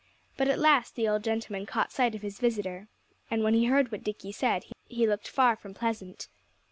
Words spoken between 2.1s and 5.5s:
of his visitor. And when he heard what Dickie said he looked